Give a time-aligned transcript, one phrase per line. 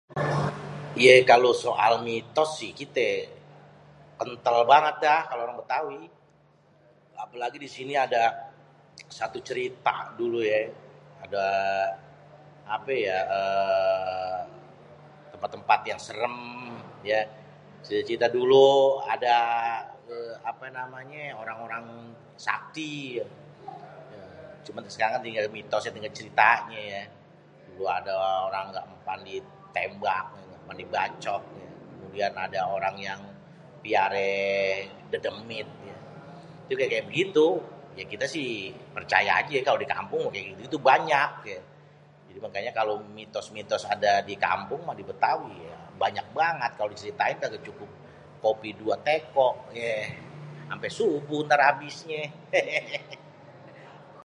[1.05, 3.09] Ye kalo soal mitos si kité
[4.19, 6.01] kentel banget dah kalo orang-orang Bétawi.
[7.23, 8.23] Apalagi di sini ada
[9.19, 10.61] satu cerite dulu ye,
[11.23, 11.47] adé
[12.75, 14.39] ape ya eee
[15.31, 16.35] tempat-tempat yang serem,
[18.05, 18.69] cerita dulu
[19.13, 19.63] eee
[20.49, 21.85] apeé namenyé orang-orang
[22.45, 22.95] sakti.
[24.65, 27.01] Cuman sekarang tinggal mitosnya banyak ceritanyé yeé,
[27.73, 28.13] dulu ada
[28.47, 31.41] orang engga mempan ditembak, engga mempan dibacok.
[31.97, 33.21] Kemudian ada orang yang
[33.83, 34.33] piaré
[35.11, 35.65] dedemit,
[36.69, 37.47] itu kaya-kaya begitu
[38.11, 38.43] kite si
[38.95, 41.29] percaye aje kalo dikampung yang gitu-gitu banyak,
[42.45, 44.85] makanya kalo mitos-mitos ada di kampung
[45.65, 47.89] ya banyak bangat kalo diceritain kaga cukup
[48.45, 50.13] kopi dua teko yé
[50.73, 52.21] ampe subuh entar abisnyé
[52.53, 53.17] [hehe].